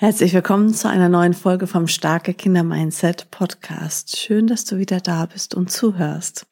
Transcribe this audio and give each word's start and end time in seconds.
Herzlich 0.00 0.32
willkommen 0.32 0.72
zu 0.72 0.88
einer 0.88 1.08
neuen 1.08 1.34
Folge 1.34 1.66
vom 1.66 1.88
Starke 1.88 2.32
Kinder 2.32 2.62
Mindset 2.62 3.32
Podcast. 3.32 4.16
Schön, 4.16 4.46
dass 4.46 4.64
du 4.64 4.78
wieder 4.78 5.00
da 5.00 5.26
bist 5.26 5.56
und 5.56 5.72
zuhörst. 5.72 6.46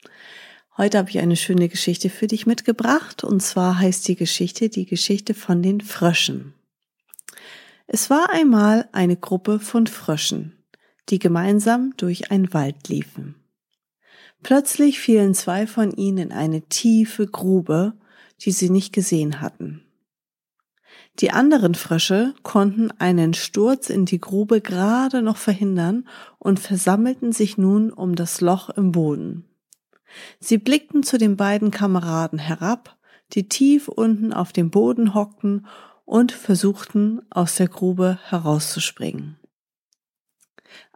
Heute 0.77 0.99
habe 0.99 1.11
ich 1.11 1.21
eine 1.21 1.37
schöne 1.37 1.69
Geschichte 1.69 2.11
für 2.11 2.27
dich 2.27 2.47
mitgebracht 2.47 3.23
und 3.23 3.41
zwar 3.41 3.79
heißt 3.79 4.09
die 4.09 4.17
Geschichte 4.17 4.69
die 4.69 4.85
Geschichte 4.85 5.33
von 5.33 5.63
den 5.63 5.81
Fröschen. 5.81 6.55
Es 7.87 8.11
war 8.11 8.31
einmal 8.31 8.89
eine 8.91 9.17
Gruppe 9.17 9.61
von 9.61 9.87
Fröschen, 9.87 10.65
die 11.09 11.21
gemeinsam 11.21 11.95
durch 11.97 12.33
einen 12.33 12.53
Wald 12.53 12.89
liefen. 12.89 13.37
Plötzlich 14.43 14.99
fielen 14.99 15.35
zwei 15.35 15.69
von 15.69 15.93
ihnen 15.93 16.19
in 16.19 16.33
eine 16.33 16.63
tiefe 16.63 17.29
Grube, 17.29 17.93
die 18.41 18.51
sie 18.51 18.71
nicht 18.71 18.93
gesehen 18.93 19.41
hatten. 19.41 19.86
Die 21.19 21.31
anderen 21.31 21.75
Frösche 21.75 22.35
konnten 22.43 22.91
einen 22.99 23.33
Sturz 23.33 23.89
in 23.89 24.05
die 24.05 24.21
Grube 24.21 24.61
gerade 24.61 25.23
noch 25.23 25.39
verhindern 25.39 26.07
und 26.39 26.61
versammelten 26.61 27.33
sich 27.33 27.57
nun 27.57 27.91
um 27.91 28.15
das 28.15 28.43
Loch 28.43 28.69
im 28.71 28.93
Boden. 28.93 29.45
Sie 30.41 30.59
blickten 30.59 31.03
zu 31.03 31.17
den 31.17 31.37
beiden 31.37 31.71
Kameraden 31.71 32.39
herab, 32.39 32.97
die 33.33 33.49
tief 33.49 33.89
unten 33.89 34.33
auf 34.33 34.53
dem 34.53 34.71
Boden 34.71 35.15
hockten 35.15 35.67
und 36.05 36.33
versuchten 36.33 37.23
aus 37.31 37.57
der 37.57 37.69
Grube 37.69 38.19
herauszuspringen. 38.29 39.37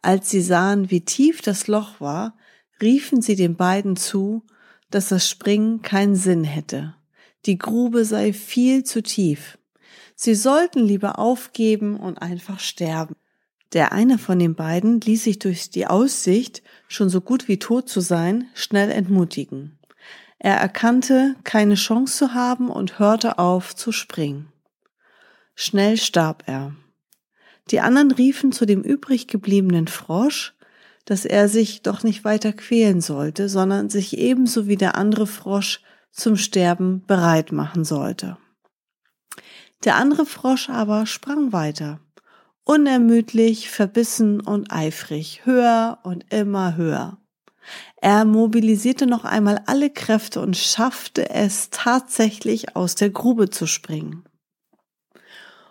Als 0.03 0.31
sie 0.31 0.42
sahen, 0.42 0.91
wie 0.91 1.05
tief 1.05 1.41
das 1.41 1.66
Loch 1.66 2.00
war, 2.00 2.37
riefen 2.81 3.22
sie 3.22 3.37
den 3.37 3.56
beiden 3.56 3.97
zu, 3.97 4.44
dass 4.91 5.09
das 5.09 5.28
Springen 5.28 5.83
keinen 5.83 6.16
Sinn 6.16 6.44
hätte. 6.44 6.94
Die 7.47 7.59
Grube 7.59 8.05
sei 8.05 8.33
viel 8.33 8.84
zu 8.84 9.03
tief. 9.03 9.59
Sie 10.22 10.34
sollten 10.34 10.84
lieber 10.84 11.18
aufgeben 11.18 11.96
und 11.96 12.20
einfach 12.20 12.60
sterben. 12.60 13.16
Der 13.72 13.92
eine 13.92 14.18
von 14.18 14.38
den 14.38 14.54
beiden 14.54 15.00
ließ 15.00 15.24
sich 15.24 15.38
durch 15.38 15.70
die 15.70 15.86
Aussicht, 15.86 16.62
schon 16.88 17.08
so 17.08 17.22
gut 17.22 17.48
wie 17.48 17.58
tot 17.58 17.88
zu 17.88 18.00
sein, 18.00 18.46
schnell 18.52 18.91
entmutigen. 18.91 19.78
Er 20.38 20.56
erkannte, 20.56 21.36
keine 21.44 21.74
Chance 21.74 22.18
zu 22.18 22.34
haben 22.34 22.68
und 22.68 22.98
hörte 22.98 23.38
auf 23.38 23.74
zu 23.74 23.92
springen. 23.92 24.52
Schnell 25.54 25.96
starb 25.96 26.42
er. 26.44 26.74
Die 27.70 27.80
anderen 27.80 28.10
riefen 28.10 28.52
zu 28.52 28.66
dem 28.66 28.82
übrig 28.82 29.26
gebliebenen 29.26 29.88
Frosch, 29.88 30.52
dass 31.06 31.24
er 31.24 31.48
sich 31.48 31.80
doch 31.80 32.02
nicht 32.02 32.24
weiter 32.24 32.52
quälen 32.52 33.00
sollte, 33.00 33.48
sondern 33.48 33.88
sich 33.88 34.18
ebenso 34.18 34.66
wie 34.66 34.76
der 34.76 34.98
andere 34.98 35.26
Frosch 35.26 35.80
zum 36.12 36.36
Sterben 36.36 37.06
bereit 37.06 37.52
machen 37.52 37.86
sollte. 37.86 38.36
Der 39.84 39.97
andere 39.97 40.27
Frosch 40.27 40.69
aber 40.69 41.06
sprang 41.06 41.53
weiter, 41.53 42.00
unermüdlich, 42.64 43.70
verbissen 43.70 44.41
und 44.41 44.70
eifrig, 44.70 45.42
höher 45.45 45.98
und 46.03 46.33
immer 46.33 46.77
höher. 46.77 47.17
Er 47.97 48.25
mobilisierte 48.25 49.06
noch 49.06 49.25
einmal 49.25 49.62
alle 49.67 49.91
Kräfte 49.91 50.41
und 50.41 50.56
schaffte 50.56 51.31
es 51.31 51.71
tatsächlich 51.71 52.77
aus 52.77 52.94
der 52.94 53.10
Grube 53.10 53.50
zu 53.50 53.66
springen. 53.66 54.25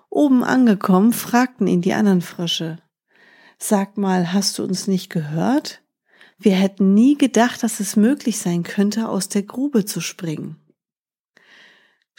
Oben 0.09 0.44
angekommen, 0.44 1.13
fragten 1.13 1.67
ihn 1.67 1.81
die 1.81 1.94
anderen 1.94 2.22
Frösche. 2.22 2.79
Sag 3.59 3.97
mal, 3.97 4.33
hast 4.33 4.57
du 4.57 4.63
uns 4.63 4.88
nicht 4.88 5.09
gehört? 5.09 5.81
Wir 6.38 6.53
hätten 6.53 6.94
nie 6.94 7.17
gedacht, 7.17 7.62
dass 7.62 7.79
es 7.79 7.95
möglich 7.95 8.39
sein 8.39 8.63
könnte, 8.63 9.09
aus 9.09 9.29
der 9.29 9.44
Grube 9.44 9.85
zu 9.85 10.01
springen. 10.01 10.56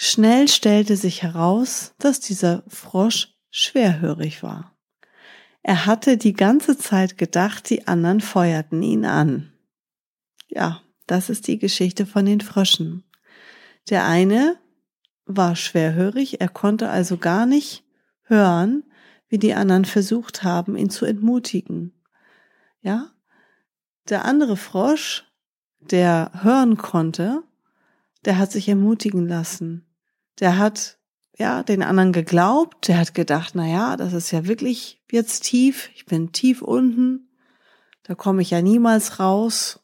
Schnell 0.03 0.49
stellte 0.49 0.97
sich 0.97 1.23
heraus, 1.23 1.93
dass 1.99 2.21
dieser 2.21 2.63
Frosch 2.69 3.35
schwerhörig 3.51 4.43
war. 4.43 4.75
Er 5.63 5.85
hatte 5.85 6.17
die 6.17 6.33
ganze 6.33 6.79
Zeit 6.79 7.19
gedacht, 7.19 7.69
die 7.69 7.87
anderen 7.87 8.23
feuerten 8.23 8.83
ihn 8.83 9.05
an. 9.05 9.53
Ja, 10.49 10.81
das 11.07 11.29
ist 11.29 11.49
die 11.49 11.59
Geschichte 11.59 12.07
von 12.07 12.25
den 12.25 12.41
Fröschen. 12.41 13.05
Der 13.91 14.07
eine 14.07 14.57
war 15.27 15.55
schwerhörig, 15.55 16.41
er 16.41 16.49
konnte 16.49 16.89
also 16.89 17.19
gar 17.19 17.45
nicht 17.45 17.85
hören, 18.23 18.85
wie 19.29 19.39
die 19.39 19.53
anderen 19.53 19.85
versucht 19.85 20.43
haben, 20.43 20.79
ihn 20.79 20.89
zu 20.89 21.05
entmutigen. 21.05 21.93
Ja? 22.81 23.11
Der 24.09 24.25
andere 24.25 24.57
Frosch, 24.57 25.27
der 25.79 26.31
hören 26.43 26.79
konnte, 26.79 27.43
der 28.25 28.39
hat 28.39 28.51
sich 28.51 28.67
ermutigen 28.67 29.29
lassen 29.29 29.87
der 30.41 30.59
hat 30.59 30.99
ja 31.37 31.63
den 31.63 31.83
anderen 31.83 32.13
geglaubt, 32.13 32.89
der 32.89 32.99
hat 32.99 33.15
gedacht, 33.15 33.53
na 33.55 33.67
ja, 33.67 33.97
das 33.97 34.13
ist 34.13 34.31
ja 34.31 34.47
wirklich 34.47 35.01
jetzt 35.11 35.45
tief, 35.45 35.91
ich 35.95 36.07
bin 36.07 36.33
tief 36.33 36.63
unten, 36.63 37.29
da 38.03 38.15
komme 38.15 38.43
ich 38.43 38.51
ja 38.51 38.63
niemals 38.63 39.21
raus. 39.21 39.77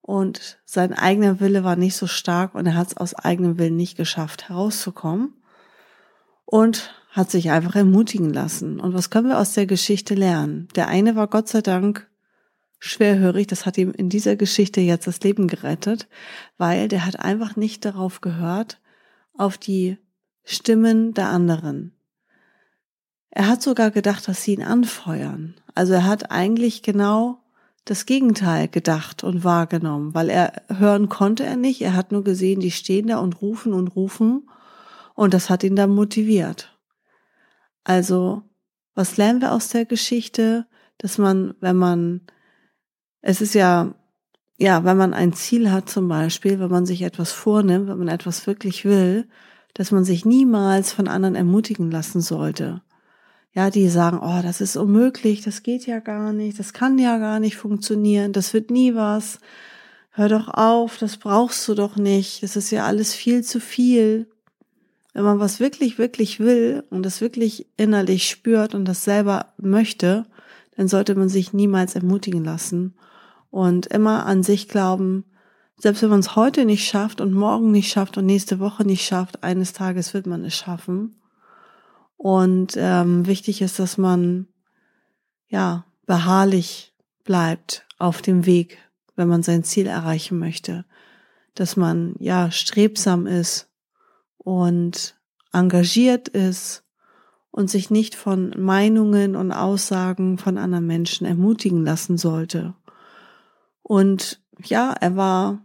Und 0.00 0.58
sein 0.64 0.92
eigener 0.92 1.38
Wille 1.38 1.62
war 1.62 1.76
nicht 1.76 1.94
so 1.94 2.08
stark 2.08 2.56
und 2.56 2.66
er 2.66 2.74
hat 2.74 2.88
es 2.88 2.96
aus 2.96 3.14
eigenem 3.14 3.56
Willen 3.58 3.76
nicht 3.76 3.96
geschafft 3.96 4.48
herauszukommen. 4.48 5.34
Und 6.44 6.92
hat 7.12 7.30
sich 7.30 7.50
einfach 7.50 7.76
ermutigen 7.76 8.32
lassen. 8.32 8.80
Und 8.80 8.94
was 8.94 9.10
können 9.10 9.28
wir 9.28 9.38
aus 9.38 9.52
der 9.52 9.66
Geschichte 9.66 10.14
lernen? 10.14 10.68
Der 10.74 10.88
eine 10.88 11.14
war 11.14 11.28
Gott 11.28 11.48
sei 11.48 11.60
Dank 11.60 12.08
schwerhörig, 12.78 13.46
das 13.46 13.64
hat 13.64 13.78
ihm 13.78 13.92
in 13.92 14.08
dieser 14.08 14.34
Geschichte 14.34 14.80
jetzt 14.80 15.06
das 15.06 15.20
Leben 15.20 15.46
gerettet, 15.46 16.08
weil 16.58 16.88
der 16.88 17.06
hat 17.06 17.20
einfach 17.20 17.54
nicht 17.54 17.84
darauf 17.84 18.22
gehört, 18.22 18.80
auf 19.42 19.58
die 19.58 19.98
Stimmen 20.44 21.14
der 21.14 21.28
anderen. 21.28 21.96
Er 23.30 23.48
hat 23.48 23.62
sogar 23.62 23.90
gedacht, 23.90 24.28
dass 24.28 24.42
sie 24.42 24.54
ihn 24.54 24.62
anfeuern. 24.62 25.54
Also 25.74 25.94
er 25.94 26.06
hat 26.06 26.30
eigentlich 26.30 26.82
genau 26.82 27.42
das 27.84 28.06
Gegenteil 28.06 28.68
gedacht 28.68 29.24
und 29.24 29.42
wahrgenommen, 29.42 30.14
weil 30.14 30.30
er 30.30 30.62
hören 30.68 31.08
konnte 31.08 31.44
er 31.44 31.56
nicht. 31.56 31.82
Er 31.82 31.94
hat 31.94 32.12
nur 32.12 32.22
gesehen, 32.22 32.60
die 32.60 32.70
stehen 32.70 33.08
da 33.08 33.18
und 33.18 33.42
rufen 33.42 33.72
und 33.72 33.88
rufen 33.96 34.48
und 35.14 35.34
das 35.34 35.50
hat 35.50 35.64
ihn 35.64 35.76
dann 35.76 35.90
motiviert. 35.90 36.78
Also, 37.84 38.42
was 38.94 39.16
lernen 39.16 39.40
wir 39.40 39.52
aus 39.52 39.68
der 39.68 39.86
Geschichte? 39.86 40.66
Dass 40.98 41.18
man, 41.18 41.54
wenn 41.60 41.76
man, 41.76 42.20
es 43.22 43.40
ist 43.40 43.54
ja 43.54 43.94
ja, 44.62 44.84
wenn 44.84 44.96
man 44.96 45.12
ein 45.12 45.32
Ziel 45.32 45.72
hat 45.72 45.90
zum 45.90 46.06
Beispiel, 46.06 46.60
wenn 46.60 46.70
man 46.70 46.86
sich 46.86 47.02
etwas 47.02 47.32
vornimmt, 47.32 47.88
wenn 47.88 47.98
man 47.98 48.06
etwas 48.06 48.46
wirklich 48.46 48.84
will, 48.84 49.26
dass 49.74 49.90
man 49.90 50.04
sich 50.04 50.24
niemals 50.24 50.92
von 50.92 51.08
anderen 51.08 51.34
ermutigen 51.34 51.90
lassen 51.90 52.20
sollte. 52.20 52.80
Ja, 53.54 53.70
die 53.70 53.88
sagen, 53.88 54.20
oh, 54.22 54.40
das 54.40 54.60
ist 54.60 54.76
unmöglich, 54.76 55.42
das 55.42 55.64
geht 55.64 55.84
ja 55.86 55.98
gar 55.98 56.32
nicht, 56.32 56.60
das 56.60 56.72
kann 56.72 56.96
ja 57.00 57.18
gar 57.18 57.40
nicht 57.40 57.56
funktionieren, 57.56 58.32
das 58.32 58.54
wird 58.54 58.70
nie 58.70 58.94
was. 58.94 59.40
Hör 60.12 60.28
doch 60.28 60.46
auf, 60.46 60.96
das 60.96 61.16
brauchst 61.16 61.66
du 61.66 61.74
doch 61.74 61.96
nicht, 61.96 62.44
das 62.44 62.54
ist 62.54 62.70
ja 62.70 62.86
alles 62.86 63.14
viel 63.14 63.42
zu 63.42 63.58
viel. 63.58 64.28
Wenn 65.12 65.24
man 65.24 65.40
was 65.40 65.58
wirklich, 65.58 65.98
wirklich 65.98 66.38
will 66.38 66.84
und 66.88 67.02
das 67.02 67.20
wirklich 67.20 67.66
innerlich 67.76 68.28
spürt 68.28 68.76
und 68.76 68.84
das 68.84 69.02
selber 69.02 69.46
möchte, 69.56 70.24
dann 70.76 70.86
sollte 70.86 71.16
man 71.16 71.28
sich 71.28 71.52
niemals 71.52 71.96
ermutigen 71.96 72.44
lassen 72.44 72.94
und 73.52 73.86
immer 73.86 74.24
an 74.24 74.42
sich 74.42 74.66
glauben, 74.66 75.26
selbst 75.76 76.02
wenn 76.02 76.08
man 76.08 76.20
es 76.20 76.36
heute 76.36 76.64
nicht 76.64 76.88
schafft 76.88 77.20
und 77.20 77.34
morgen 77.34 77.70
nicht 77.70 77.92
schafft 77.92 78.16
und 78.16 78.24
nächste 78.24 78.58
Woche 78.60 78.82
nicht 78.82 79.04
schafft, 79.04 79.44
eines 79.44 79.74
Tages 79.74 80.14
wird 80.14 80.26
man 80.26 80.42
es 80.44 80.56
schaffen. 80.56 81.20
Und 82.16 82.74
ähm, 82.76 83.26
wichtig 83.26 83.60
ist, 83.60 83.78
dass 83.78 83.98
man 83.98 84.46
ja 85.48 85.84
beharrlich 86.06 86.94
bleibt 87.24 87.86
auf 87.98 88.22
dem 88.22 88.46
Weg, 88.46 88.78
wenn 89.16 89.28
man 89.28 89.42
sein 89.42 89.64
Ziel 89.64 89.86
erreichen 89.86 90.38
möchte, 90.38 90.86
dass 91.54 91.76
man 91.76 92.14
ja 92.20 92.50
strebsam 92.50 93.26
ist 93.26 93.68
und 94.38 95.20
engagiert 95.52 96.28
ist 96.28 96.84
und 97.50 97.68
sich 97.68 97.90
nicht 97.90 98.14
von 98.14 98.54
Meinungen 98.56 99.36
und 99.36 99.52
Aussagen 99.52 100.38
von 100.38 100.56
anderen 100.56 100.86
Menschen 100.86 101.26
ermutigen 101.26 101.84
lassen 101.84 102.16
sollte. 102.16 102.74
Und 103.82 104.40
ja, 104.64 104.92
er 105.00 105.16
war 105.16 105.60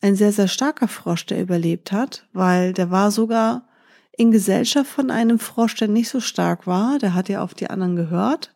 ein 0.00 0.16
sehr, 0.16 0.32
sehr 0.32 0.48
starker 0.48 0.88
Frosch, 0.88 1.26
der 1.26 1.40
überlebt 1.40 1.92
hat, 1.92 2.26
weil 2.32 2.72
der 2.72 2.90
war 2.90 3.10
sogar 3.10 3.68
in 4.16 4.30
Gesellschaft 4.30 4.90
von 4.90 5.10
einem 5.10 5.38
Frosch, 5.38 5.74
der 5.76 5.88
nicht 5.88 6.08
so 6.08 6.20
stark 6.20 6.66
war. 6.66 6.98
Der 6.98 7.14
hat 7.14 7.28
ja 7.28 7.42
auf 7.42 7.54
die 7.54 7.68
anderen 7.68 7.96
gehört. 7.96 8.54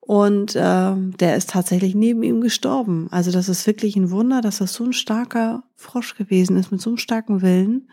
Und 0.00 0.56
äh, 0.56 0.92
der 0.96 1.36
ist 1.36 1.50
tatsächlich 1.50 1.94
neben 1.94 2.22
ihm 2.22 2.40
gestorben. 2.40 3.08
Also 3.10 3.30
das 3.30 3.48
ist 3.48 3.66
wirklich 3.66 3.96
ein 3.96 4.10
Wunder, 4.10 4.40
dass 4.40 4.58
das 4.58 4.72
so 4.72 4.84
ein 4.84 4.92
starker 4.92 5.62
Frosch 5.76 6.16
gewesen 6.16 6.56
ist, 6.56 6.72
mit 6.72 6.80
so 6.80 6.90
einem 6.90 6.96
starken 6.96 7.42
Willen, 7.42 7.88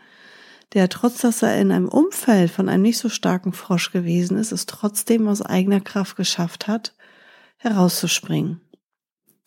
der 0.74 0.88
trotz, 0.88 1.20
dass 1.20 1.42
er 1.42 1.60
in 1.60 1.70
einem 1.70 1.88
Umfeld 1.88 2.50
von 2.50 2.68
einem 2.68 2.82
nicht 2.82 2.98
so 2.98 3.08
starken 3.08 3.52
Frosch 3.52 3.92
gewesen 3.92 4.36
ist, 4.36 4.52
es 4.52 4.66
trotzdem 4.66 5.28
aus 5.28 5.42
eigener 5.42 5.80
Kraft 5.80 6.16
geschafft 6.16 6.66
hat, 6.66 6.94
herauszuspringen 7.56 8.60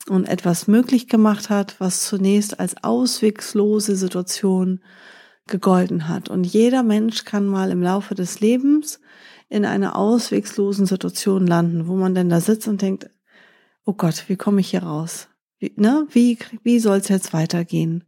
und 0.09 0.27
etwas 0.27 0.68
möglich 0.68 1.07
gemacht 1.07 1.50
hat, 1.50 1.80
was 1.80 2.06
zunächst 2.06 2.59
als 2.59 2.83
auswegslose 2.83 3.95
Situation 3.95 4.81
gegolten 5.48 6.07
hat. 6.07 6.30
Und 6.30 6.45
jeder 6.45 6.83
Mensch 6.83 7.25
kann 7.25 7.45
mal 7.45 7.71
im 7.71 7.81
Laufe 7.81 8.15
des 8.15 8.39
Lebens 8.39 9.00
in 9.50 9.65
einer 9.65 9.95
auswegslosen 9.95 10.86
Situation 10.86 11.45
landen, 11.45 11.88
wo 11.88 11.95
man 11.95 12.15
denn 12.15 12.30
da 12.30 12.39
sitzt 12.39 12.68
und 12.68 12.81
denkt, 12.81 13.09
oh 13.86 13.94
Gott, 13.94 14.25
wie 14.27 14.38
komme 14.38 14.62
ich 14.62 14.69
hier 14.69 14.83
raus? 14.83 15.27
Wie, 15.59 15.74
ne? 15.75 16.07
wie, 16.12 16.38
wie 16.63 16.80
soll 16.80 16.98
es 16.98 17.09
jetzt 17.09 17.33
weitergehen? 17.33 18.06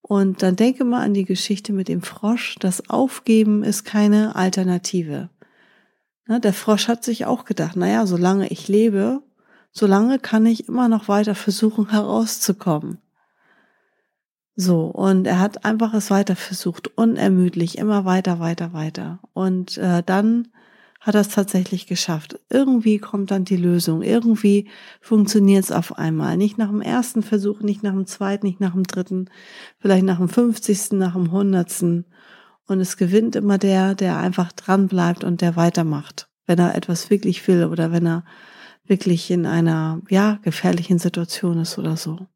Und 0.00 0.42
dann 0.42 0.56
denke 0.56 0.84
mal 0.84 1.02
an 1.02 1.14
die 1.14 1.24
Geschichte 1.24 1.72
mit 1.72 1.88
dem 1.88 2.02
Frosch. 2.02 2.56
Das 2.58 2.90
Aufgeben 2.90 3.62
ist 3.62 3.84
keine 3.84 4.34
Alternative. 4.34 5.30
Ne? 6.26 6.40
Der 6.40 6.52
Frosch 6.52 6.88
hat 6.88 7.04
sich 7.04 7.26
auch 7.26 7.44
gedacht, 7.44 7.76
naja, 7.76 8.06
solange 8.06 8.48
ich 8.48 8.66
lebe, 8.66 9.22
solange 9.72 10.18
kann 10.18 10.46
ich 10.46 10.68
immer 10.68 10.88
noch 10.88 11.08
weiter 11.08 11.34
versuchen 11.34 11.90
herauszukommen. 11.90 12.98
So, 14.54 14.84
und 14.84 15.26
er 15.26 15.40
hat 15.40 15.64
einfach 15.64 15.94
es 15.94 16.10
weiter 16.10 16.36
versucht, 16.36 16.96
unermüdlich, 16.96 17.78
immer 17.78 18.04
weiter, 18.04 18.38
weiter, 18.38 18.74
weiter. 18.74 19.18
Und 19.32 19.78
äh, 19.78 20.02
dann 20.04 20.48
hat 21.00 21.16
er 21.16 21.22
es 21.22 21.30
tatsächlich 21.30 21.86
geschafft. 21.86 22.38
Irgendwie 22.48 22.98
kommt 22.98 23.30
dann 23.32 23.44
die 23.44 23.56
Lösung. 23.56 24.02
Irgendwie 24.02 24.68
funktioniert 25.00 25.64
es 25.64 25.72
auf 25.72 25.98
einmal. 25.98 26.36
Nicht 26.36 26.58
nach 26.58 26.68
dem 26.68 26.82
ersten 26.82 27.22
Versuch, 27.22 27.60
nicht 27.60 27.82
nach 27.82 27.92
dem 27.92 28.06
zweiten, 28.06 28.46
nicht 28.46 28.60
nach 28.60 28.74
dem 28.74 28.84
dritten, 28.84 29.28
vielleicht 29.80 30.04
nach 30.04 30.18
dem 30.18 30.28
fünfzigsten, 30.28 30.98
nach 30.98 31.14
dem 31.14 31.32
hundertsten. 31.32 32.04
Und 32.68 32.78
es 32.78 32.96
gewinnt 32.96 33.34
immer 33.34 33.58
der, 33.58 33.94
der 33.96 34.18
einfach 34.18 34.52
dran 34.52 34.86
bleibt 34.86 35.24
und 35.24 35.40
der 35.40 35.56
weitermacht, 35.56 36.28
wenn 36.46 36.58
er 36.58 36.76
etwas 36.76 37.10
wirklich 37.10 37.48
will 37.48 37.64
oder 37.64 37.90
wenn 37.90 38.06
er 38.06 38.24
wirklich 38.86 39.30
in 39.30 39.46
einer, 39.46 40.00
ja, 40.08 40.38
gefährlichen 40.42 40.98
Situation 40.98 41.58
ist 41.58 41.78
oder 41.78 41.96
so. 41.96 42.26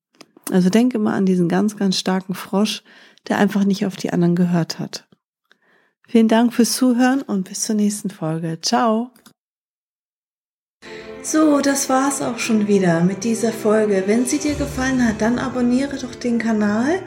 Also 0.51 0.71
denke 0.71 0.99
mal 0.99 1.15
an 1.15 1.27
diesen 1.27 1.49
ganz, 1.49 1.77
ganz 1.77 1.99
starken 1.99 2.35
Frosch, 2.35 2.83
der 3.29 3.39
einfach 3.39 3.65
nicht 3.65 3.87
auf 3.87 3.97
die 3.97 4.13
anderen 4.13 4.37
gehört 4.37 4.79
hat. 4.79 5.09
Vielen 6.07 6.29
Dank 6.29 6.55
fürs 6.55 6.73
Zuhören 6.75 7.23
und 7.23 7.49
bis 7.49 7.63
zur 7.63 7.75
nächsten 7.75 8.11
Folge. 8.11 8.59
Ciao. 8.63 9.11
So, 11.23 11.61
das 11.61 11.89
war's 11.89 12.23
auch 12.23 12.39
schon 12.39 12.69
wieder 12.69 13.03
mit 13.03 13.25
dieser 13.25 13.51
Folge. 13.51 14.05
Wenn 14.07 14.27
sie 14.27 14.39
dir 14.39 14.55
gefallen 14.55 15.05
hat, 15.05 15.21
dann 15.21 15.41
abonniere 15.41 15.99
doch 15.99 16.15
den 16.15 16.39
Kanal 16.39 17.01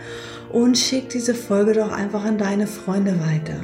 und 0.52 0.78
schick 0.78 1.08
diese 1.08 1.34
Folge 1.34 1.74
doch 1.74 1.94
einfach 1.94 2.26
an 2.26 2.38
deine 2.38 2.68
Freunde 2.68 3.18
weiter. 3.22 3.62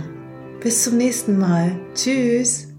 Bis 0.62 0.84
zum 0.84 0.96
nächsten 0.96 1.38
Mal. 1.38 1.78
Tschüss. 1.94 2.75